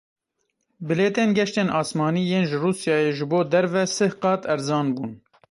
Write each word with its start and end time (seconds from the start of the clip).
Bilêtên 0.87 1.29
geştên 1.37 1.69
asmanî 1.79 2.23
yên 2.31 2.45
ji 2.49 2.57
Rûsyayê 2.63 3.11
ji 3.17 3.25
bo 3.31 3.39
derve 3.51 3.83
sih 3.95 4.13
qat 4.21 4.41
erzan 4.53 4.87
bûn. 4.95 5.11